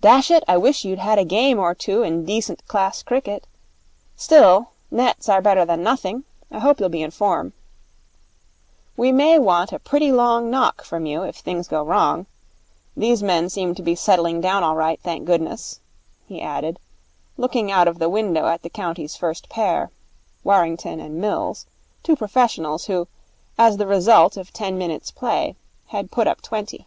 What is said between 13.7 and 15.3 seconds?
to be settling down all right, thank